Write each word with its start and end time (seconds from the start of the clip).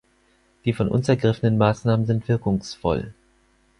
Die 0.65 0.73
von 0.73 0.87
uns 0.89 1.07
ergriffenen 1.09 1.59
Maßnahmen 1.59 2.07
sind 2.07 2.27
wirkungsvoll. 2.27 3.13